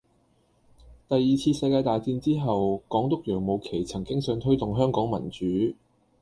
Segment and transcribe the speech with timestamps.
[1.07, 5.75] 第二次世界大戰之後，港督楊慕琦曾經想推動香港民主